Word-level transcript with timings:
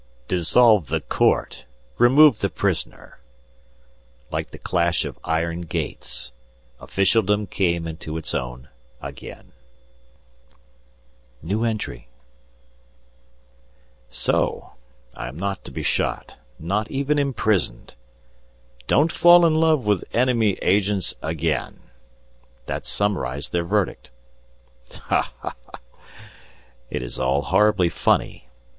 "Dissolve 0.27 0.87
the 0.87 1.01
Court. 1.01 1.65
Remove 1.99 2.39
the 2.39 2.49
prisoner." 2.49 3.19
Like 4.31 4.49
the 4.49 4.57
clash 4.57 5.05
of 5.05 5.19
iron 5.23 5.61
gates, 5.61 6.31
officialdom 6.79 7.45
came 7.45 7.85
into 7.87 8.17
its 8.17 8.33
own 8.33 8.69
again. 8.99 9.51
So 14.09 14.71
I 15.15 15.27
am 15.27 15.37
not 15.37 15.63
to 15.65 15.71
be 15.71 15.83
shot! 15.83 16.39
Not 16.57 16.89
even 16.89 17.19
imprisoned! 17.19 17.93
"Don't 18.87 19.11
fall 19.11 19.45
in 19.45 19.53
love 19.53 19.85
with 19.85 20.03
enemy 20.15 20.53
agents 20.63 21.13
again!" 21.21 21.79
that 22.65 22.87
summarized 22.87 23.51
their 23.51 23.63
verdict. 23.65 24.09
Ha! 24.93 25.31
Ha! 25.41 25.55
Ha! 25.67 25.79
It 26.89 27.03
is 27.03 27.19
all 27.19 27.43
horribly 27.43 27.89
funny. 27.89 28.47